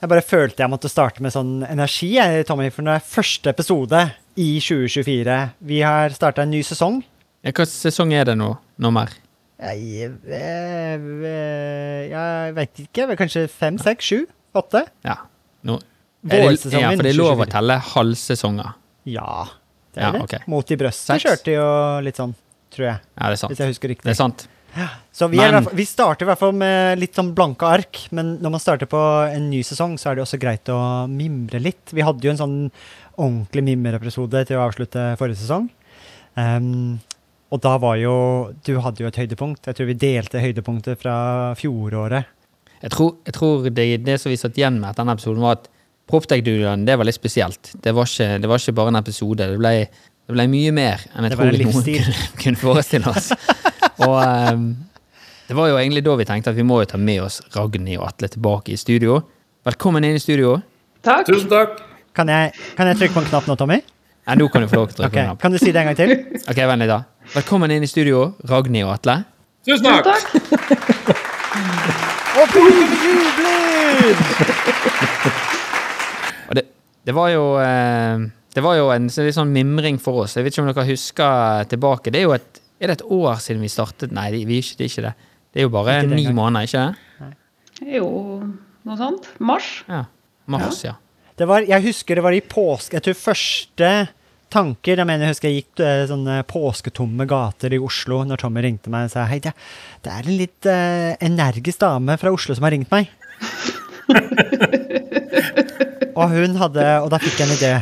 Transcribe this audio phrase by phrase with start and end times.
[0.00, 3.52] Jeg bare følte jeg måtte starte med sånn energi, jeg, Tommy, for det er første
[3.52, 3.98] episode
[4.40, 5.34] i 2024.
[5.68, 7.02] Vi har starta en ny sesong.
[7.44, 8.54] Hvilken Hva sesong er det nå?
[8.80, 9.12] Nummer?
[9.60, 13.10] Jeg, eh, eh, jeg veit ikke.
[13.20, 14.22] Kanskje fem, seks, sju,
[14.56, 14.86] åtte?
[15.04, 15.18] Ja.
[15.68, 15.76] Nå.
[16.24, 18.72] Det, ja, for det er lov å telle halvsesonger.
[19.08, 19.34] Ja,
[19.92, 20.24] det er Ja, det.
[20.24, 20.48] Okay.
[20.48, 21.68] Mot i brøstet kjørte jo
[22.04, 22.32] litt sånn,
[22.72, 23.04] tror jeg.
[23.04, 23.52] Ja, det er sant.
[23.52, 24.08] Hvis jeg husker riktig.
[24.08, 24.48] Det er sant.
[25.12, 28.36] Så vi, Men- er, vi starter i hvert fall med litt sånn blanke ark, men
[28.40, 30.80] når man starter på en ny sesong, så er det også greit å
[31.10, 31.92] mimre litt.
[31.92, 32.58] Vi hadde jo en sånn
[33.20, 35.68] ordentlig mimreepisode til å avslutte forrige sesong.
[36.38, 37.00] Um,
[37.50, 38.12] og da var jo
[38.62, 39.66] Du hadde jo et høydepunkt.
[39.66, 41.16] Jeg tror vi delte høydepunktet fra
[41.58, 42.30] fjoråret.
[42.80, 45.58] Jeg tror, jeg tror det, det som vi satt igjen med etter denne episoden, var
[45.58, 45.66] at
[46.10, 47.74] Proptech-duoen det var litt spesielt.
[47.82, 49.50] Det var ikke, det var ikke bare en episode.
[49.52, 49.74] Det ble,
[50.30, 53.30] det ble mye mer enn jeg tror vi noen kunne, kunne forestille oss.
[54.00, 54.16] Og
[54.54, 54.76] um,
[55.48, 58.00] det var jo egentlig da vi tenkte at vi må jo ta med oss Ragnhild
[58.00, 59.20] og Atle tilbake i studio.
[59.66, 60.60] Velkommen inn i studio.
[61.04, 61.26] Takk.
[61.28, 61.80] Tusen takk.
[62.16, 63.80] Kan jeg, kan jeg trykke på en knapp nå, Tommy?
[64.26, 65.42] Ja, nå kan du få lov til å trykke trykke på en knapp.
[65.42, 66.14] Kan du si det en gang til?
[66.46, 67.00] Ok, vent litt da.
[67.34, 69.16] Velkommen inn i studio, Ragnhild og Atle.
[69.68, 70.04] Tusen takk.
[70.06, 71.20] Takk.
[72.40, 74.14] Og publikum jubler!
[76.48, 76.64] Og det,
[77.04, 78.22] det var jo eh,
[78.54, 80.38] Det var jo en litt sånn mimring for oss.
[80.38, 82.14] Jeg vet ikke om dere husker tilbake.
[82.14, 84.12] Det er jo et Er det et år siden vi startet?
[84.16, 85.14] Nei, det, vi, er ikke- det er ikke det.
[85.52, 86.94] Det er jo bare det ni måneder, ikke det?
[87.96, 88.06] Jo,
[88.86, 89.26] noe sånt.
[89.40, 89.68] Mars.
[89.88, 90.04] Ja.
[90.50, 90.94] Mars, ja.
[91.36, 93.90] Det var, jeg husker det var i påske Jeg tror første
[94.52, 98.60] tanker Jeg mener jeg husker jeg gikk eh, sånne påsketomme gater i Oslo når Tommy
[98.66, 99.52] ringte meg og sa Hei, det,
[100.04, 103.08] det er en litt uh, energisk dame fra Oslo som har ringt meg.
[106.18, 107.72] og hun hadde Og da fikk jeg en idé.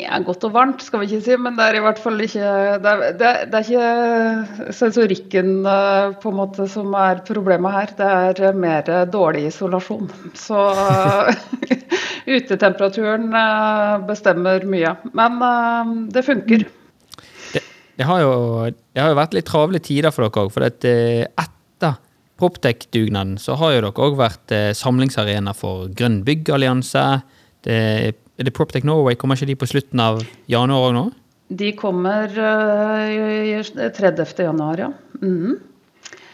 [0.00, 2.50] Ja, godt og varmt skal vi ikke si, men det er i hvert fall ikke
[2.82, 7.76] Det er, det er, det er ikke sensorikken eh, på en måte som er problemet
[7.76, 10.10] her, det er eh, mer dårlig isolasjon.
[10.38, 10.58] Så
[12.36, 14.94] utetemperaturen eh, bestemmer mye.
[15.16, 16.66] Men eh, det funker.
[17.54, 17.64] Det,
[17.96, 18.32] det, har jo,
[19.18, 20.54] vært litt travle tider for dere òg.
[20.54, 21.98] For at, eh, etter
[22.40, 27.06] Proptech-dugnaden så har jo dere òg vært eh, samlingsarena for Grønn byggallianse.
[27.66, 27.80] Det,
[28.40, 29.14] er det Proptech Norway?
[29.20, 31.04] Kommer ikke de på slutten av januar òg nå?
[31.60, 33.62] De kommer eh, i- i
[33.92, 34.24] 30.
[34.46, 34.90] januar, ja.
[35.20, 35.58] Mm.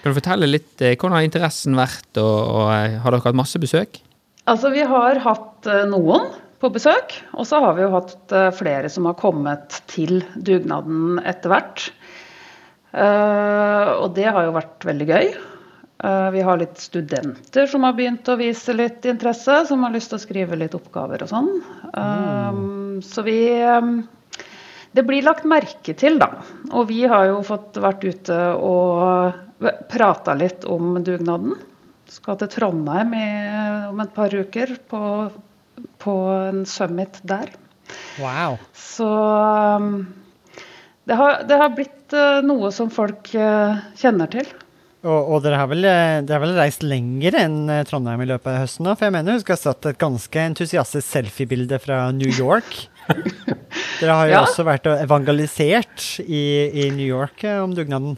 [0.03, 3.39] Kan du fortelle litt uh, hvordan har interessen vært, og, og uh, har dere hatt
[3.39, 3.99] masse besøk?
[4.47, 6.29] Altså, vi har hatt eh, noen
[6.63, 11.19] på besøk, og så har vi jo hatt eh, flere som har kommet til dugnaden
[11.27, 11.89] etter hvert.
[12.95, 15.33] Eh, og det har jo vært veldig gøy.
[16.05, 20.13] Eh, vi har litt studenter som har begynt å vise litt interesse, som har lyst
[20.13, 21.49] til å skrive litt oppgaver og sånn.
[21.97, 23.01] Mm.
[23.05, 23.89] Så vi eh,
[24.97, 26.31] Det blir lagt merke til, da.
[26.73, 31.57] Og vi har jo fått vært ute og prata litt om dugnaden.
[32.09, 33.29] Skal til Trondheim i,
[33.91, 35.01] om et par uker på,
[36.01, 37.53] på en summit der.
[38.21, 38.57] Wow.
[38.73, 39.09] Så
[41.05, 42.17] det har, det har blitt
[42.49, 44.49] noe som folk kjenner til.
[45.07, 48.29] Og, og dere har vel, eh, dere har vel reist lenger enn eh, Trondheim i
[48.33, 48.89] løpet av høsten?
[48.89, 52.33] da, For jeg mener du husker jeg har satt et ganske entusiastisk selfiebilde fra New
[52.35, 52.73] York.
[54.01, 54.43] Dere har jo Ja.
[54.43, 56.43] også vært evangelisert i,
[56.85, 58.17] i New York eh, om dugnaden.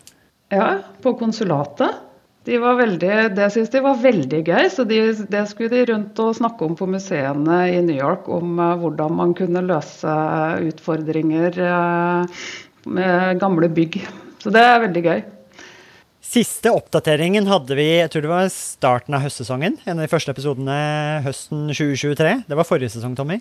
[0.55, 2.05] Ja, på konsulatet.
[2.49, 6.17] De var veldig, det syns de var veldig gøy, så de, det skulle de rundt
[6.25, 8.31] og snakke om på museene i New York.
[8.33, 10.15] Om hvordan man kunne løse
[10.71, 11.59] utfordringer
[12.89, 14.01] med gamle bygg.
[14.41, 15.21] Så det er veldig gøy.
[16.19, 19.77] Siste oppdateringen hadde vi jeg tror det var starten av høstsesongen.
[19.87, 20.79] En av de første episodene
[21.23, 22.33] høsten 2023.
[22.49, 23.39] Det var forrige sesong, Tommy.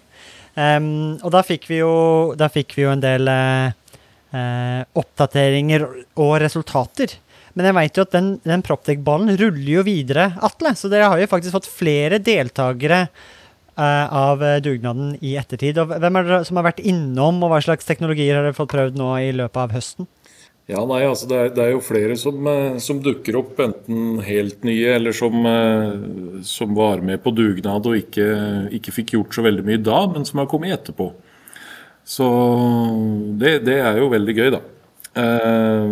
[0.54, 5.88] Um, og da fikk vi jo, fikk vi jo en del eh, oppdateringer
[6.22, 7.18] og resultater.
[7.58, 10.76] Men jeg veit jo at den, den Proptech-ballen ruller jo videre, Atle.
[10.78, 15.82] Så dere har jo faktisk fått flere deltakere uh, av dugnaden i ettertid.
[15.82, 18.76] Og hvem er det som har vært innom, og hva slags teknologier har dere fått
[18.76, 20.10] prøvd nå i løpet av høsten?
[20.68, 24.18] Ja, nei, altså det er, det er jo flere som, eh, som dukker opp, enten
[24.26, 28.28] helt nye eller som, eh, som var med på dugnad og ikke,
[28.76, 31.14] ikke fikk gjort så veldig mye da, men som har kommet etterpå.
[32.08, 32.28] Så
[33.40, 34.62] det, det er jo veldig gøy, da.
[35.18, 35.88] Eh,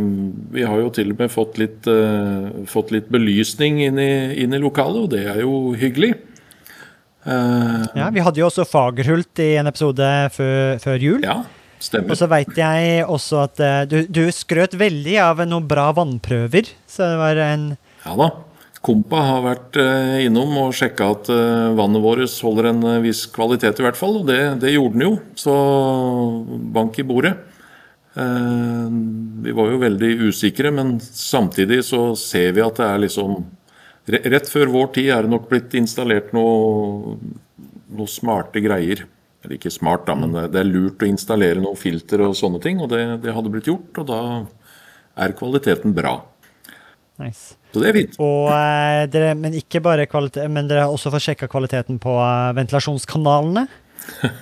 [0.60, 4.12] vi har jo til og med fått litt, eh, fått litt belysning inn i,
[4.44, 6.14] inn i lokalet, og det er jo hyggelig.
[7.26, 11.24] Eh, Ja, Vi hadde jo også Fagerhult i en episode før, før jul.
[11.24, 11.40] ja,
[11.94, 16.70] Og så veit jeg også at eh, du, du skrøt veldig av noen bra vannprøver.
[16.90, 17.72] Så det var en
[18.06, 18.30] Ja da.
[18.86, 23.82] Kompa har vært eh, innom og sjekka at eh, vannet vårt holder en viss kvalitet,
[23.82, 24.20] i hvert fall.
[24.22, 25.14] Og det, det gjorde den jo.
[25.42, 25.56] Så
[26.76, 27.36] bank i bordet.
[28.16, 33.42] Vi var jo veldig usikre, men samtidig så ser vi at det er liksom
[34.06, 37.16] Rett før vår tid er det nok blitt installert noe,
[37.98, 39.02] noe smarte greier.
[39.46, 42.80] Eller ikke smart, da, men det, er lurt å installere noen filter og sånne ting.
[42.82, 44.22] Og det, det hadde blitt gjort, og da
[45.22, 46.18] er kvaliteten bra.
[47.22, 47.54] Nice.
[47.72, 48.18] Så det er fint.
[48.24, 52.18] Og eh, dere, men ikke bare kvalitet, men dere har også fått sjekka kvaliteten på
[52.24, 53.68] eh, ventilasjonskanalene.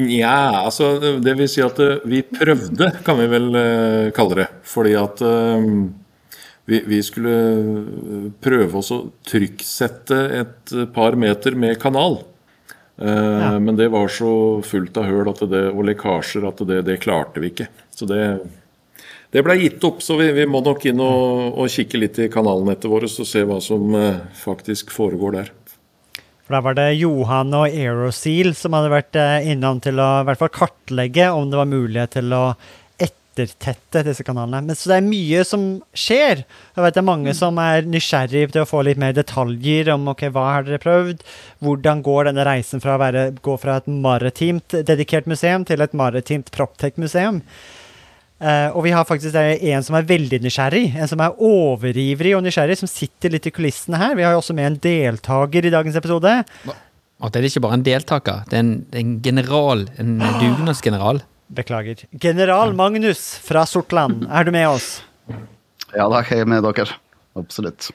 [0.00, 4.48] Nja, altså det vil si at eh, vi prøvde, kan vi vel eh, kalle det.
[4.70, 5.68] Fordi at eh,
[6.70, 12.22] vi, vi skulle eh, prøve oss å trykksette et par meter med kanal.
[13.00, 17.00] Eh, Men det var så fullt av høl at det, og lekkasjer at det, det
[17.00, 17.68] klarte vi ikke.
[17.96, 18.20] Så det,
[19.32, 22.28] det ble gitt opp, så vi, vi må nok inn og, og kikke litt i
[22.32, 25.54] kanalnettet vårt og se hva som eh, faktisk foregår der.
[26.44, 30.28] For da var det Johan og Aeroseal som hadde vært eh, innom til å i
[30.28, 32.44] hvert fall kartlegge om det var mulighet til å
[33.30, 34.62] ettertette disse kanalene.
[34.66, 35.66] Men så det er mye som
[35.96, 36.44] skjer.
[36.76, 40.08] Jeg vet det er mange som er nysgjerrig til å få litt mer detaljer om
[40.12, 41.24] ok, hva har dere prøvd,
[41.64, 45.96] hvordan går denne reisen fra å være, gå fra et maritimt dedikert museum til et
[45.96, 47.42] maritimt proptech-museum.
[48.40, 52.46] Uh, og vi har faktisk en som er veldig nysgjerrig, en som er overivrig og
[52.46, 54.14] nysgjerrig, som sitter litt i kulissene her.
[54.16, 56.38] Vi har jo også med en deltaker i dagens episode.
[57.20, 61.20] Og det er ikke bare en deltaker, det er en, en general, en dugnadsgeneral.
[61.50, 62.04] Beklager.
[62.20, 64.90] General Magnus fra Sortland, er du med oss?
[65.96, 66.86] Ja da, jeg er med dere.
[67.38, 67.90] Absolutt.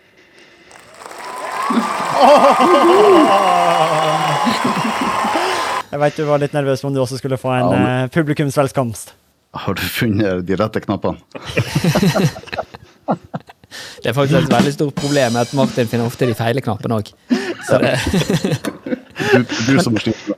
[5.92, 8.10] Jeg veit du var litt nervøs om du også skulle få en Ja, men- eh,
[8.12, 9.14] publikumsvelkomst.
[9.56, 11.18] Har du funnet de rette knappene?
[14.02, 17.10] Det er faktisk et veldig stort problem at Martin finner ofte de feile knappene òg.
[19.32, 20.38] Du, du som styrer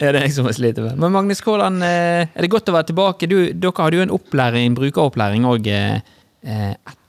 [0.00, 0.98] er det jeg som sliter med.
[1.00, 3.28] Men Magnus, hvordan eh, er det godt å være tilbake?
[3.30, 5.70] Du, dere hadde jo en opplæring, brukeropplæring òg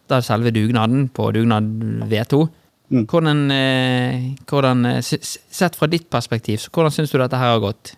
[0.07, 1.67] etter selve dugnaden på dugnad
[2.07, 2.47] V2.
[2.87, 3.03] Mm.
[3.03, 7.95] Hvordan, eh, hvordan eh, Sett fra ditt perspektiv, hvordan syns du dette her har gått?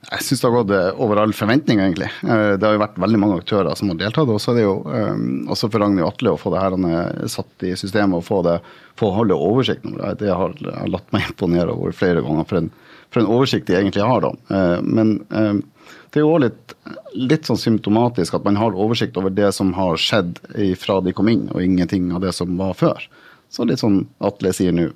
[0.00, 2.08] Jeg syns det har gått eh, over all forventning, egentlig.
[2.24, 4.30] Eh, Det har jo vært veldig mange aktører som har deltatt.
[4.32, 7.66] Og så er det jo eh, også for Ragnhild Atle å få det her satt
[7.68, 8.56] i systemet og få, det,
[8.98, 10.32] få holde oversikt over det.
[10.32, 10.56] Har,
[10.88, 12.72] latt meg imponere over flere ganger for en,
[13.12, 14.24] for en oversikt de egentlig har.
[14.24, 14.80] da.
[14.80, 16.74] Men det er jo òg litt,
[17.14, 20.40] litt sånn symptomatisk at man har oversikt over det som har skjedd
[20.80, 23.04] fra de kom inn, og ingenting av det som var før.
[23.52, 24.88] Så litt sånn Atle sier nå.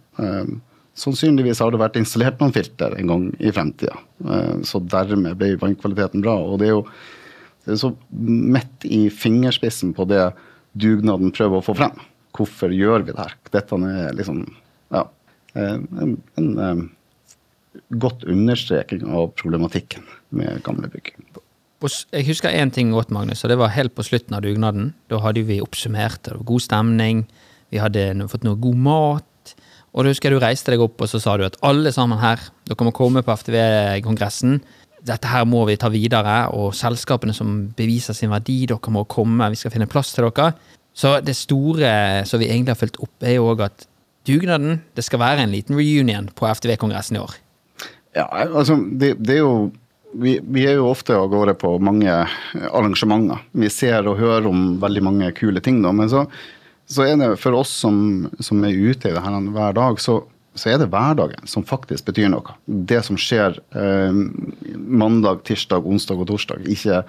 [0.95, 3.97] Sannsynligvis har det vært installert noen filter en gang i fremtida.
[4.25, 6.37] Eh, Så dermed ble vannkvaliteten bra.
[6.39, 6.87] Og det er jo
[7.65, 10.27] det er så midt i fingerspissen på det
[10.77, 11.97] dugnaden prøver å få frem.
[12.37, 13.35] Hvorfor gjør vi det her?
[13.55, 14.43] Dette er liksom
[14.93, 15.07] ja,
[15.55, 16.85] eh, en, en eh,
[18.03, 21.15] godt understreking av problematikken med gamle bygg.
[21.85, 24.95] Jeg husker én ting godt, Magnus, og det var helt på slutten av dugnaden.
[25.13, 27.25] Da hadde vi oppsummert, det var god stemning,
[27.69, 29.27] vi hadde fått noe god mat.
[29.95, 32.19] Og da husker jeg du reiste deg opp og så sa du at alle sammen
[32.19, 34.59] her, dere må komme på FTV-kongressen.
[35.07, 39.53] Dette her må vi ta videre, og selskapene som beviser sin verdi, dere må komme,
[39.53, 40.55] vi skal finne plass til dere.
[40.95, 43.87] Så det store som vi egentlig har fulgt opp, er jo òg at
[44.25, 47.35] dugnaden Det skal være en liten reunion på FTV-kongressen i år.
[48.17, 49.71] Ja, altså, det, det er jo
[50.15, 52.13] vi, vi, er jo ofte av gårde på mange
[52.71, 53.43] arrangementer.
[53.53, 55.91] Vi ser og hører om veldig mange kule ting, da.
[55.93, 56.25] Men så,
[56.91, 60.19] så er det for oss som, som er ute i det her hver dag, så,
[60.55, 62.57] så, er det hverdagen som faktisk betyr noe.
[62.67, 64.19] Det som skjer eh,
[64.77, 66.67] mandag, tirsdag, onsdag og torsdag.
[66.71, 67.03] Ikke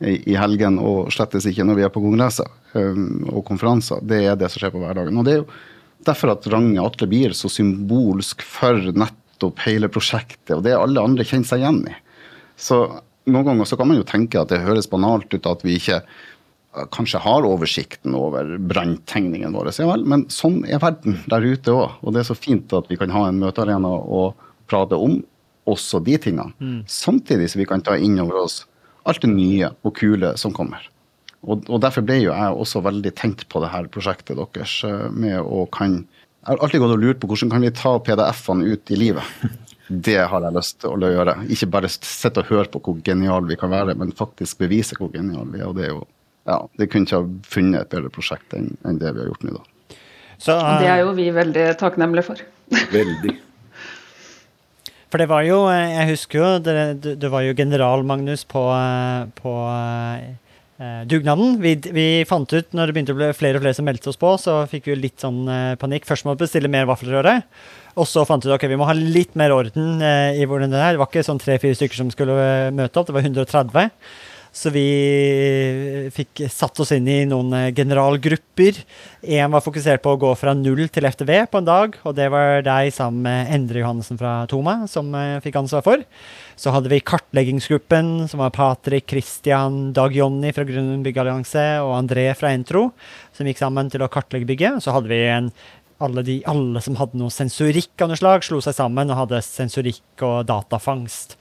[0.00, 2.48] i helgen og slettes ikke når vi er på kongresser
[2.78, 4.00] eh, og konferanser.
[4.00, 5.20] Det er det som skjer på hverdagen.
[5.20, 5.50] Og det er jo
[6.08, 11.26] derfor at Range Atle blir så symbolsk for nettopp hele prosjektet, og det alle andre
[11.28, 11.96] kjenner seg igjen i.
[12.60, 12.80] Så
[13.30, 16.00] noen ganger så kan man jo tenke at det høres banalt ut at vi ikke
[16.94, 19.72] kanskje har oversikten over branntegningene våre.
[19.74, 21.98] Ja vel, men sånn er verden der ute òg.
[22.04, 24.38] Og det er så fint at vi kan ha en møtearena og
[24.70, 25.18] prate om
[25.70, 26.54] også de tingene.
[26.62, 26.80] Mm.
[26.90, 28.62] Samtidig som vi kan ta inn over oss
[29.08, 30.84] alt det nye og kule som kommer.
[31.40, 34.76] Og, og, Derfor ble jo jeg også veldig tenkt på det her prosjektet deres.
[34.84, 36.02] Eh, med å kan,
[36.40, 39.34] Jeg har alltid gått og lurt på hvordan kan vi ta PDF-ene ut i livet.
[39.90, 41.32] Det har jeg lyst til å gjøre.
[41.50, 45.10] Ikke bare sitte og høre på hvor genial vi kan være, men faktisk bevise hvor
[45.10, 45.66] genial vi er.
[45.66, 46.04] og Det er jo,
[46.48, 49.46] ja, de kunne ikke ha funnet et bedre prosjekt enn, enn det vi har gjort
[49.46, 49.58] nå.
[49.58, 49.98] da.
[50.40, 52.42] Så, uh, det er jo vi veldig takknemlige for.
[52.96, 53.36] Veldig.
[55.10, 58.62] For det var jo eh, Jeg husker jo det, det var jo general Magnus på,
[58.76, 61.58] eh, på uh, dugnaden.
[61.60, 64.20] Vi, vi, fant ut når det begynte å bli flere og flere som meldte oss
[64.20, 66.06] på, så fikk vi jo litt sånn uh, panikk.
[66.08, 67.40] Først må vi bestille mer vaffelrøre.
[67.98, 70.78] Og så fant vi ut ok, vi må ha litt mer orden i hvordan det
[70.78, 70.94] er.
[70.94, 72.36] Det var ikke sånn tre-fire stykker som skulle
[72.72, 73.90] møte opp, det var 130.
[74.50, 74.82] Så vi
[76.10, 78.80] fikk satt oss inn i noen eh, generalgrupper.
[79.22, 82.26] Én var fokusert på å gå fra null til FTV på en dag, og det
[82.34, 86.02] var deg sammen med Endre Johannessen fra Toma som eh, fikk ansvar for.
[86.58, 92.26] Så hadde vi kartleggingsgruppen, som var Patrick, Christian, Dag Jonny fra Grunnen byggeallianse og André
[92.36, 92.88] fra Entro,
[93.36, 94.82] som gikk sammen til å kartlegge bygget.
[94.82, 95.54] Så hadde vi en
[96.00, 99.44] alle, de, alle som hadde noe sensorikk av noe slag, slo seg sammen og hadde
[99.44, 101.36] sensorikk og datafangst.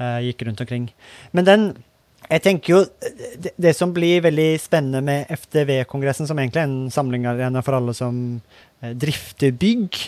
[0.00, 0.86] Uh, gikk rundt omkring.
[1.36, 1.64] Men den
[2.28, 2.82] jeg tenker jo,
[3.60, 8.16] det, som blir veldig spennende med FDV-kongressen, som egentlig er en samlingarena for alle som
[8.80, 9.98] eh, drifter bygg,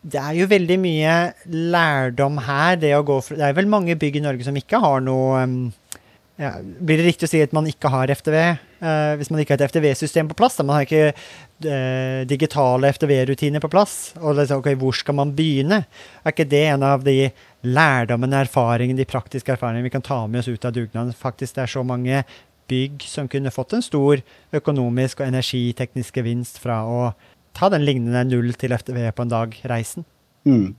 [0.00, 2.78] det er jo veldig mye lærdom her.
[2.80, 5.58] Det, for, det er vel mange bygg i Norge som ikke har noe um,
[6.40, 8.38] ja, Blir det riktig å si at man ikke har FDV?
[8.80, 10.56] Uh, hvis man ikke har et FDV-system på plass?
[10.56, 14.14] Da man har ikke uh, digitale FDV-rutiner på plass?
[14.22, 15.82] Og liksom, okay, hvor skal man begynne?
[16.24, 17.18] Er ikke det en av de
[17.66, 21.12] lærdommen, erfaringen, de praktiske erfaringene vi kan ta med oss ut av dugnaden.
[21.16, 22.22] Faktisk det er så mange
[22.70, 24.22] bygg som kunne fått en stor
[24.56, 27.00] økonomisk og energiteknisk gevinst fra å
[27.56, 30.06] ta den lignende null til FTV på en dag-reisen.
[30.48, 30.70] Mm.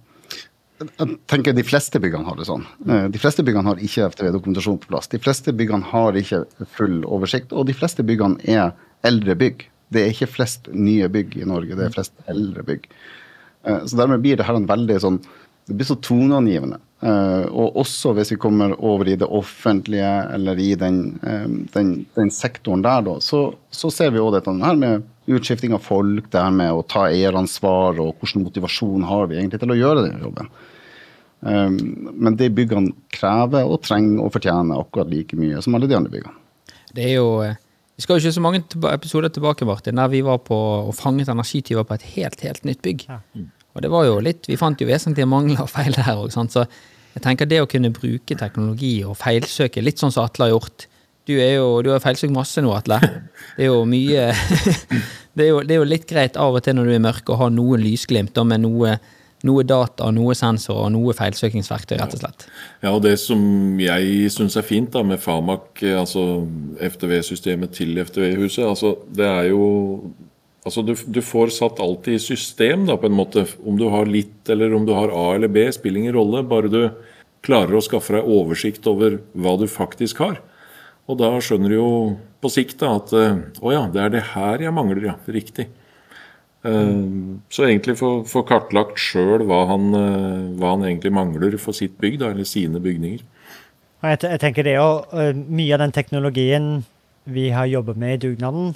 [0.82, 2.64] Jeg tenker De fleste byggene har det sånn.
[2.90, 5.12] Eh, de fleste byggene har ikke FTV-dokumentasjon på plass.
[5.12, 6.46] De fleste byggene har ikke
[6.78, 8.72] full oversikt, og de fleste byggene er
[9.06, 9.68] eldre bygg.
[9.94, 12.88] Det er ikke flest nye bygg i Norge, det er flest eldre bygg.
[13.68, 15.22] Eh, så dermed blir det her en veldig sånn
[15.68, 16.80] det blir så toneangivende.
[17.02, 21.94] Uh, og også hvis vi kommer over i det offentlige eller i den, uh, den,
[22.14, 26.28] den sektoren der, da, så, så ser vi òg dette her med utskifting av folk,
[26.30, 30.06] det her med å ta eieransvar og hvilken motivasjon har vi egentlig til å gjøre
[30.10, 30.52] den jobben.
[31.42, 31.80] Um,
[32.22, 36.14] men det byggene krever og trenger og fortjener akkurat like mye som alle de andre
[36.14, 36.38] byggene.
[36.94, 37.32] Det er jo
[38.02, 41.30] vi skal jo ikke så mange episoder tilbake, Martin, der vi var på og fanget
[41.30, 43.04] energityver på et helt, helt nytt bygg.
[43.10, 43.20] Ja.
[43.76, 46.32] Og det var jo litt, Vi fant jo vesentlige mangler og feil der òg.
[46.34, 46.66] Så
[47.16, 50.88] jeg tenker det å kunne bruke teknologi og feilsøke, litt sånn som Atle har gjort
[51.28, 52.98] Du, er jo, du har feilsøkt masse nå, Atle.
[53.56, 54.30] Det er jo mye
[55.36, 57.04] det, er jo, det er jo litt greit av og til når du er i
[57.04, 58.96] mørket, å ha noe lysglimt med noe,
[59.48, 62.48] noe data, noe sensor og noe feilsøkingsverktøy, rett og slett.
[62.82, 63.44] Ja, og det som
[63.82, 66.26] jeg syns er fint da med Famac, altså
[66.90, 69.64] FTV-systemet til FTV-huset, altså det er jo
[70.62, 73.48] Altså du, du, får satt alt i system, da, på en måte.
[73.66, 76.44] Om du har litt eller om du har A eller B, spiller ingen rolle.
[76.46, 76.82] Bare du
[77.46, 80.38] klarer å skaffe deg oversikt over hva du faktisk har.
[81.10, 81.92] Og da skjønner du jo
[82.42, 85.18] på sikt da, at eh, å ja, det er det her jeg mangler, ja.
[85.26, 85.70] Riktig.
[86.62, 87.42] Mm.
[87.50, 89.96] så egentlig få, kartlagt sjøl hva, uh,
[90.62, 93.24] hva, han egentlig mangler for sitt bygg, da, eller sine bygninger.
[94.06, 95.02] Jeg, tenker det jo,
[95.34, 96.68] Mye av den teknologien
[97.26, 98.76] vi har jobbet med i dugnaden,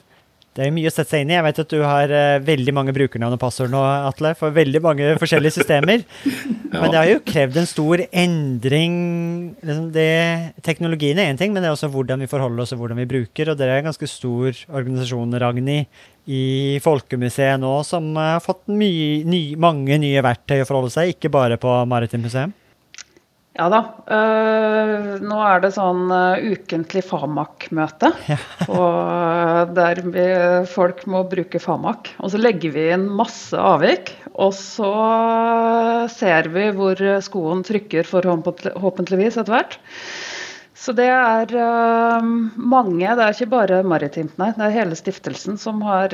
[0.56, 1.36] det er mye å sette seg inn i.
[1.36, 4.82] Jeg vet at du har uh, veldig mange brukernavn og passord nå, Atle, for veldig
[4.86, 6.06] mange forskjellige systemer.
[6.24, 6.80] ja.
[6.80, 8.96] Men det har jo krevd en stor endring.
[9.60, 10.08] Liksom det,
[10.64, 13.10] teknologien er én ting, men det er også hvordan vi forholder oss og hvordan vi
[13.12, 13.52] bruker.
[13.52, 19.26] Og dere er en ganske stor organisasjon, Ragnhild, i Folkemuseet nå, som har fått mye,
[19.28, 22.56] ny, mange nye verktøy å forholde seg, ikke bare på Maritimt museum.
[23.56, 23.80] Ja da.
[24.04, 28.12] Uh, nå er det sånn uh, ukentlig Famak-møte.
[28.66, 29.66] Ja.
[29.76, 30.24] der vi,
[30.68, 32.10] folk må bruke Famak.
[32.20, 34.12] Og så legger vi inn masse avvik.
[34.36, 34.92] Og så
[36.12, 39.78] ser vi hvor skoen trykker, forhåpentligvis etter hvert.
[40.86, 44.52] Så det er uh, mange, det er ikke bare maritimt, nei.
[44.54, 46.14] Det er hele stiftelsen som har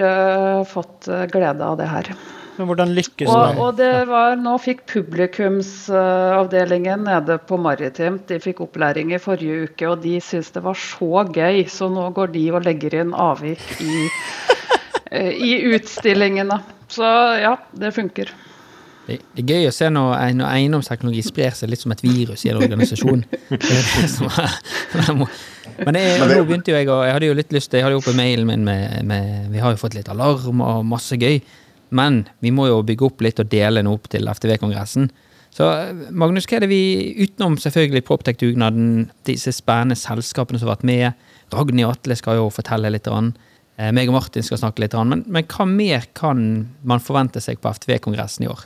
[0.69, 2.13] fått glede av det her.
[2.57, 8.57] Men hvordan lykkes og, Og det var, Nå fikk publikumsavdelingen nede på Maritimt de fikk
[8.67, 11.65] opplæring i forrige uke, og de syntes det var så gøy.
[11.71, 14.09] Så nå går de og legger inn avvik i,
[15.15, 16.57] eh, i utstillingene.
[16.91, 17.05] Så
[17.41, 18.27] ja, det funker.
[19.07, 22.51] Det, er gøy å se når, når eiendomsteknologi sprer seg litt som et virus i
[22.51, 23.23] en organisasjon.
[25.81, 28.01] Men jeg, nå begynte jo jeg, å jeg hadde jo litt lyst Jeg hadde jo
[28.01, 31.41] oppe mailen min med, med Vi har jo fått litt alarm og masse gøy.
[31.91, 35.09] Men vi må jo bygge opp litt og dele noe opp til FTV-kongressen.
[35.51, 35.67] Så
[36.15, 36.83] Magnus, hva er det vi,
[37.19, 42.93] utenom selvfølgelig Proptech-dugnaden, disse spennende selskapene som har vært med, Ragnhild Atle skal jo fortelle
[42.93, 46.45] litt, eh, meg og Martin skal snakke litt, men, men hva mer kan
[46.87, 48.63] man forvente seg på FTV-kongressen i år?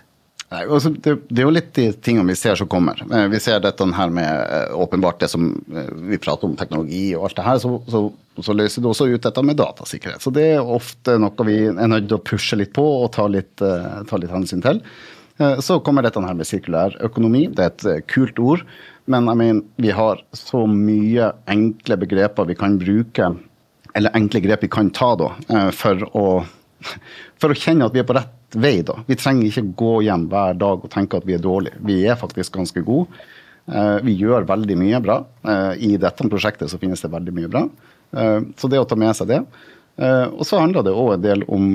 [0.53, 2.99] Nei, altså, det, det, er jo litt de tingene vi ser som kommer.
[3.09, 7.07] Eh, vi ser dette her med eh, åpenbart det som eh, vi prater om, teknologi
[7.17, 7.61] og alt det her.
[7.63, 8.03] Så, så,
[8.45, 10.21] så løser det også ut dette med datasikkerhet.
[10.21, 13.25] Så det er ofte noe vi er nødt til å pushe litt på og ta
[13.31, 14.83] litt, ta litt hensyn til.
[15.35, 17.47] Så kommer dette her med sirkulær økonomi.
[17.51, 18.61] Det er et kult ord.
[19.11, 23.33] Men jeg mener, vi har så mye enkle begreper vi kan bruke,
[23.97, 25.33] eller enkle grep vi kan ta da,
[25.75, 26.25] for å,
[27.41, 28.81] for å kjenne at vi er på rett vei.
[28.85, 28.99] da.
[29.07, 31.79] Vi trenger ikke gå hjem hver dag og tenke at vi er dårlige.
[31.85, 33.07] Vi er faktisk ganske gode.
[33.65, 35.19] Eh, vi gjør veldig mye bra.
[35.47, 37.63] Eh, I dette prosjektet så finnes det veldig mye bra.
[38.13, 39.45] Eh, så det å ta med seg det.
[39.95, 41.67] Og så handler det òg en del om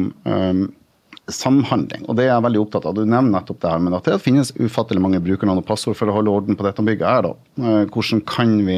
[1.32, 2.98] samhandling, og det er jeg veldig opptatt av.
[2.98, 6.12] Du nevner nettopp det her men at det finnes ufattelig mange brukernavn og passord for
[6.12, 7.30] å holde orden på dette bygget her.
[7.30, 7.70] da.
[7.88, 8.76] Hvordan kan vi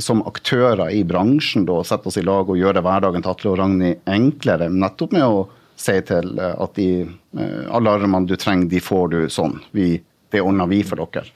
[0.00, 3.60] som aktører i bransjen da, sette oss i lag og gjøre hverdagen til Atle og
[3.60, 5.44] Ragnhild enklere, nettopp med å
[5.80, 9.58] si til eh, at de eh, alarmene du trenger, de får du sånn.
[9.76, 9.96] Vi,
[10.32, 11.26] det ordner vi for dere.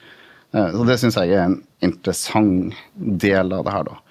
[0.55, 3.89] Eh, så Det syns jeg er en interessant del av det her.
[3.91, 4.03] da.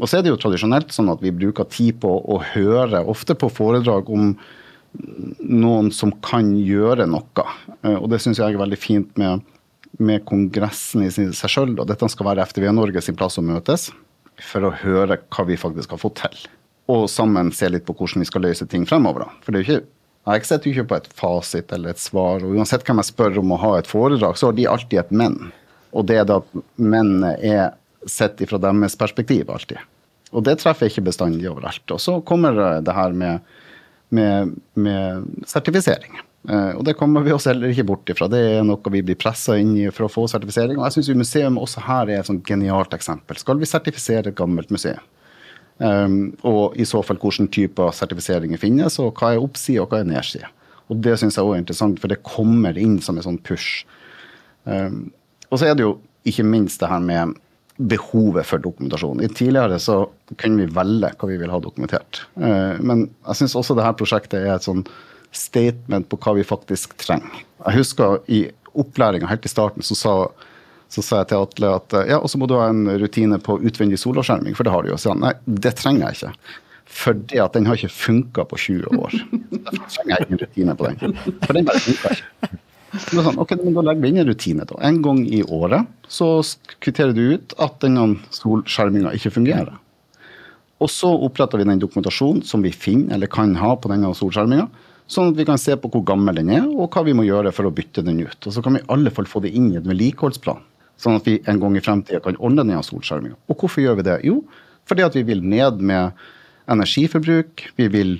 [0.00, 3.36] Og så er det jo tradisjonelt sånn at vi bruker tid på å høre, ofte
[3.38, 4.32] på foredrag om
[5.38, 7.44] noen som kan gjøre noe.
[7.94, 9.44] Og det syns jeg er veldig fint med,
[10.02, 11.76] med kongressen i seg sjøl.
[11.78, 13.92] Dette skal være FTV Norge sin plass å møtes
[14.42, 16.42] for å høre hva vi faktisk har fått til
[16.90, 19.28] og sammen se litt på hvordan vi skal løse ting fremover.
[19.44, 19.88] For det er jo ikke,
[20.32, 22.42] jeg setter jo ikke på et fasit eller et svar.
[22.42, 25.14] og Uansett hvem jeg spør om å ha et foredrag, så har de alltid et
[25.22, 25.38] men.
[25.92, 27.72] Og det er det at mennene er
[28.08, 29.80] sett fra deres perspektiv alltid.
[30.32, 31.84] Og det treffer ikke bestandig overalt.
[31.92, 33.56] Og så kommer det her med,
[34.14, 36.22] med, med sertifisering.
[36.48, 38.26] Uh, og det kommer vi oss heller ikke bort ifra.
[38.30, 40.80] Det er noe vi blir pressa inn i for å få sertifisering.
[40.80, 43.38] Og jeg syns museum også her er et sånt genialt eksempel.
[43.38, 45.02] Skal vi sertifisere et gammelt museum?
[45.82, 50.02] Um, og i så fall hvilken type sertifiseringer finnes, og hva er oppside og hva
[50.02, 50.50] er nedside.
[50.92, 53.86] Og Det syns jeg også er interessant, for det kommer inn som en sånn push.
[54.64, 55.10] Um,
[55.50, 55.96] og så er det jo
[56.28, 57.34] ikke minst det her med
[57.82, 59.22] behovet for dokumentasjon.
[59.24, 60.04] I Tidligere så
[60.38, 62.22] kunne vi velge hva vi vil ha dokumentert.
[62.36, 64.84] Uh, men jeg syns også det her prosjektet er et sånn
[65.32, 67.42] statement på hva vi faktisk trenger.
[67.64, 68.44] Jeg husker i
[68.78, 70.14] opplæringa helt i starten så sa
[70.92, 73.56] så sa jeg til Atle at ja, og så må du ha en rutine på
[73.64, 74.98] utvendig solavskjerming, for det har du jo.
[75.00, 76.58] Så han nei, det trenger jeg ikke.
[76.92, 79.14] Fordi at den har ikke funka på 20 år.
[79.64, 81.16] Derfor trenger jeg ingen rutine på den.
[81.46, 82.52] For den bare funka ikke.
[82.92, 84.66] Så sånn, ok, men Da legger vi inn en rutine.
[84.68, 84.76] da.
[84.84, 86.28] En gang i året så
[86.84, 89.72] kvitterer du ut at denne solskjerminga ikke fungerer.
[90.82, 94.66] Og så oppretter vi den dokumentasjonen som vi finner eller kan ha på denne solskjerminga.
[95.08, 97.52] Sånn at vi kan se på hvor gammel den er, og hva vi må gjøre
[97.54, 98.38] for å bytte den ut.
[98.44, 100.60] Og så kan vi i alle fall få det inn i en vedlikeholdsplan.
[101.02, 103.38] Sånn at vi en gang i fremtida kan ordne ned solskjerminga.
[103.50, 104.20] Og hvorfor gjør vi det?
[104.28, 104.38] Jo,
[104.88, 106.14] fordi at vi vil ned med
[106.70, 107.66] energiforbruk.
[107.78, 108.16] Vi vil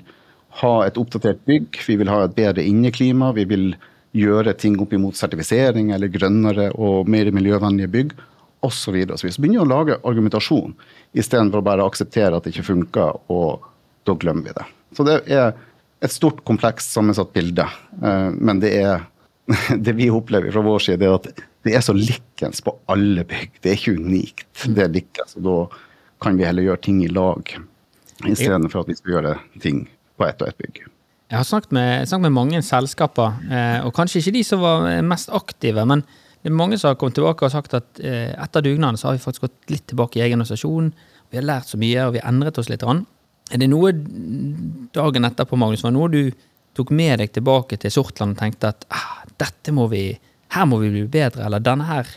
[0.62, 1.78] ha et oppdatert bygg.
[1.86, 3.30] Vi vil ha et bedre inneklima.
[3.36, 3.72] Vi vil
[4.12, 8.14] gjøre ting opp imot sertifisering eller grønnere og mer miljøvennlige bygg
[8.62, 8.98] osv.
[9.08, 10.74] Så, så vi begynner å lage argumentasjon
[11.16, 13.64] istedenfor å bare akseptere at det ikke funker, og
[14.06, 14.66] da glemmer vi det.
[14.96, 15.54] Så det er
[16.02, 17.66] et stort, komplekst sammensatt bilde.
[18.02, 19.06] Eh, men det er
[19.86, 23.58] det vi opplever fra vår side, er at det er så likens på alle bygg.
[23.62, 24.64] Det er ikke unikt.
[24.66, 25.58] Det er likens, og Da
[26.22, 27.42] kan vi heller gjøre ting i lag,
[28.30, 30.84] istedenfor at vi skal gjøre ting på ett og ett bygg.
[31.32, 35.02] Jeg har snakket med, snakket med mange selskaper, eh, og kanskje ikke de som var
[35.02, 35.84] mest aktive.
[35.84, 36.04] men
[36.42, 39.16] det er mange som har kommet tilbake og sagt at eh, etter dugnaden så har
[39.16, 40.92] vi faktisk gått litt tilbake i egen organisasjon.
[41.30, 42.82] Vi har lært så mye, og vi har endret oss litt.
[42.82, 43.92] Er det noe
[44.94, 46.32] dagen etterpå, Magnus, var noe du
[46.74, 50.18] tok med deg tilbake til Sortland og tenkte at ah, dette må vi
[50.52, 52.08] her må vi bli bedre, eller denne her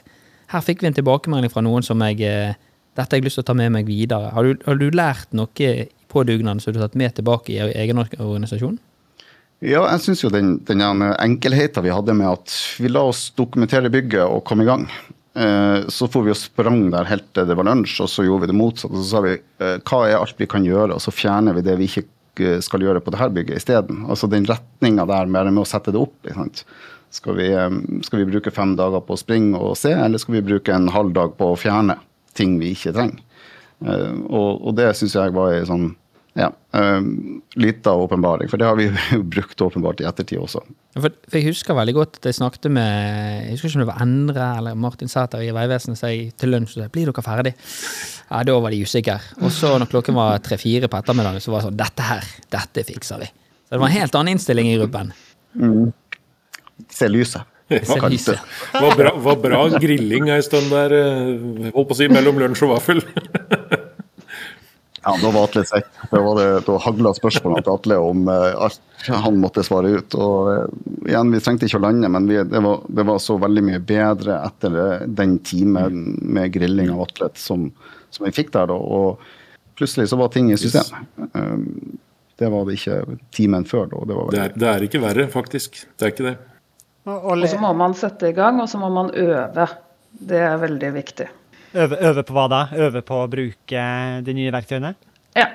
[0.52, 2.58] her fikk vi en tilbakemelding fra noen som jeg eh,
[2.95, 4.30] Dette har jeg lyst til å ta med meg videre.
[4.32, 5.71] Har du, har du lært noe
[6.08, 8.78] på dugnaden som du har tatt med tilbake i egen organisasjon?
[9.60, 13.91] Ja, jeg syns jo den, den enkelheten vi hadde med at vi la oss dokumentere
[13.91, 14.88] bygget og komme i gang.
[15.36, 18.45] Eh, så får vi og sprang der helt til det var lunsj, og så gjorde
[18.45, 18.95] vi det motsatte.
[18.95, 21.76] Så sa vi eh, hva er alt vi kan gjøre, og så fjerner vi det
[21.82, 24.06] vi ikke skal gjøre på dette bygget isteden.
[24.08, 26.32] Altså den retninga der med, å sette det opp.
[27.15, 27.47] Skal vi,
[28.04, 30.89] skal vi bruke fem dager på å springe og se, eller skal vi bruke en
[30.91, 31.95] halv dag på å fjerne?
[32.36, 33.21] ting vi ikke trenger.
[33.84, 35.93] Uh, og, og, det syns jeg var ei sånn
[36.36, 36.49] ja,
[37.56, 40.60] lita åpenbaring, for det har vi jo brukt åpenbart i ettertid også.
[40.97, 43.88] For, for, Jeg husker veldig godt at jeg snakket med jeg husker ikke om det
[43.88, 47.54] var Endre eller Martin Sæter i Vegvesenet til lunsj og sa blir dere ferdig?
[48.25, 49.15] Ja, Da var de usikre.
[49.39, 52.84] Og så når klokken var tre-fire på ettermiddagen, så var det sånn dette her, dette
[52.91, 53.32] fikser vi.
[53.63, 55.15] Så det var en helt annen innstilling i gruppen.
[55.56, 55.93] Mm.
[56.91, 57.41] Se lyset.
[57.67, 58.39] Kanskje.
[58.73, 62.61] Var bra, var bra grilling ei stund der, eh, holdt på å si, mellom lunsj
[62.67, 63.01] og vaffel.
[65.01, 65.89] ja, da var Atle svett.
[66.11, 70.13] Da, var det, da hagla spørsmålene til Atle om uh, alt han måtte svare ut.
[70.13, 73.39] Og uh, igjen, vi trengte ikke å lande, men vi, det, var, det, var, så
[73.41, 77.71] veldig mye bedre etter den timen med grilling av atlet som,
[78.13, 78.69] som vi fikk der.
[78.69, 78.77] Da.
[78.77, 81.09] Og plutselig så var ting i system.
[82.35, 83.89] Det var det ikke timen før.
[83.89, 84.05] Da.
[84.05, 85.88] Det, det, er, det er ikke verre, faktisk.
[85.97, 86.41] Det er ikke det.
[87.05, 89.67] Og så må man sette i gang, og så må man øve.
[90.15, 91.27] Det er veldig viktig.
[91.75, 92.61] Øve, øve, på hva da?
[92.85, 93.83] Øve på å bruke
[94.25, 94.95] de nye verktøyene?
[95.35, 95.49] Ja.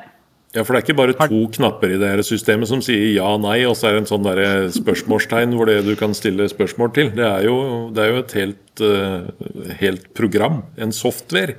[0.51, 3.29] Ja, For det er ikke bare to knapper i det her systemet som sier ja
[3.37, 4.41] og nei, og så er det en sånn der
[4.75, 7.13] spørsmålstegn hvor det du kan stille spørsmål til.
[7.15, 7.57] Det er jo,
[7.95, 10.65] det er jo et helt, uh, helt, program.
[10.75, 11.55] En software.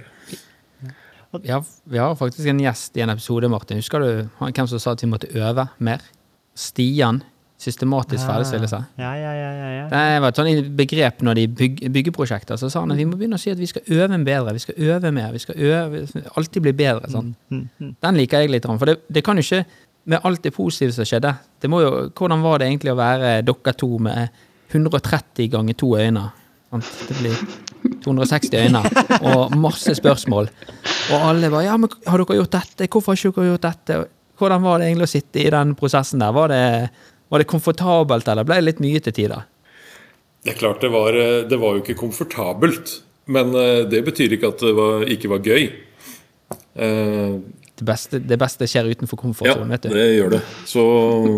[1.40, 3.80] Vi har, vi har, faktisk en gjest i en episode, Martin.
[3.80, 4.10] Husker du
[4.44, 6.04] hvem som sa at vi måtte øve mer?
[6.52, 7.24] Stian
[7.62, 8.78] Systematisk ferdigstillelse.
[8.98, 12.58] Ja, ja, ja, ja, Det var et sånt begrep når de byg, byggeprosjekter.
[12.58, 14.64] Så sa han at vi må begynne å si at vi skal øve bedre, vi
[14.64, 15.32] skal øve mer.
[15.32, 16.02] vi skal øve,
[16.36, 17.12] Alltid bli bedre.
[17.12, 17.36] Sånn.
[17.52, 17.96] Mm, mm, mm.
[18.02, 18.66] Den liker jeg litt.
[18.66, 19.66] For det, det, kan jo ikke
[20.10, 23.36] med alt det positive som skjedde det må jo, Hvordan var det egentlig å være
[23.46, 26.24] dere to med 130 ganger to øyne?
[26.72, 27.38] Det blir
[28.02, 28.82] 260 øyne
[29.22, 30.50] og masse spørsmål.
[31.12, 32.88] Og alle bare 'Ja, men har dere gjort dette?
[32.88, 34.06] Hvorfor har ikke dere gjort dette?'
[34.42, 36.32] Hvordan var det egentlig å sitte i den prosessen der?
[36.34, 36.90] Var det
[37.32, 39.48] var det komfortabelt, eller ble det litt mye til tider?
[40.42, 42.98] Det er klart, det var, eh, det var jo ikke komfortabelt.
[43.32, 45.68] Men eh, det betyr ikke at det var, ikke var gøy.
[46.76, 47.36] Eh,
[47.82, 49.94] det beste, det beste skjer utenfor komfortsonen, ja, vet du.
[49.94, 50.42] Ja, det gjør det.
[50.70, 50.84] Så